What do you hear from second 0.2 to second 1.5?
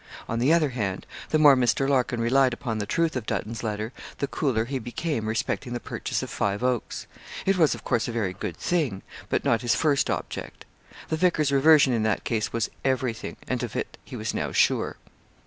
On the other hand, the